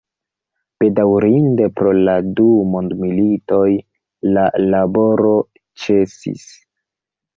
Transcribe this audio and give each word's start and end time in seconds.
Bedaŭrinde, 0.83 1.67
pro 1.81 1.91
la 2.07 2.15
du 2.39 2.47
mondmilitoj 2.75 3.67
la 4.39 4.47
laboro 4.75 5.35
ĉesis. 5.85 6.49